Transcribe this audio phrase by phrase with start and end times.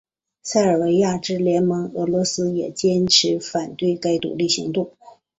[0.41, 4.97] 塞尔维亚之盟邦俄罗斯也坚持反对该独立行动。